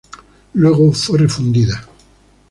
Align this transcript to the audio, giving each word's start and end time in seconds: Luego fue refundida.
Luego 0.55 0.91
fue 0.93 1.19
refundida. 1.19 1.87